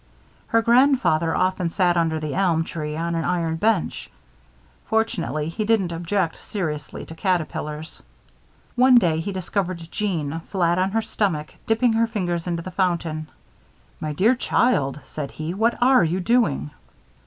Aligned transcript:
Her 0.47 0.63
grandfather 0.63 1.35
often 1.35 1.69
sat 1.69 1.95
under 1.95 2.19
the 2.19 2.33
elm 2.33 2.63
tree 2.63 2.97
on 2.97 3.13
an 3.13 3.23
iron 3.23 3.57
bench. 3.57 4.09
Fortunately, 4.87 5.47
he 5.47 5.63
didn't 5.63 5.91
object 5.91 6.37
seriously 6.43 7.05
to 7.05 7.13
caterpillars. 7.13 8.01
One 8.75 8.95
day, 8.95 9.19
he 9.19 9.31
discovered 9.31 9.77
Jeanne, 9.91 10.39
flat 10.49 10.79
on 10.79 10.89
her 10.89 11.03
stomach, 11.03 11.53
dipping 11.67 11.93
her 11.93 12.07
fingers 12.07 12.47
into 12.47 12.63
the 12.63 12.71
fountain. 12.71 13.29
"My 13.99 14.11
dear 14.11 14.33
child!" 14.33 14.99
said 15.05 15.29
he, 15.33 15.53
"what 15.53 15.77
are 15.79 16.03
you 16.03 16.19
doing?" 16.19 16.71